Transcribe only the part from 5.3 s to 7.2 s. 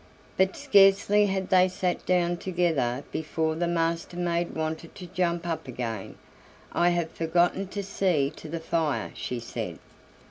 up again. "I have